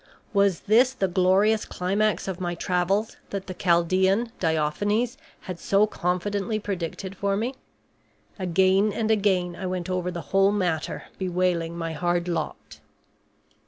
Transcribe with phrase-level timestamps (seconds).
[0.33, 6.57] Was this the glorious climax of my travels that the Chaldean, Diophanes, had so confidently
[6.57, 7.53] predicted for me?
[8.39, 12.79] Again and again I went over the whole matter bewailing my hard lot.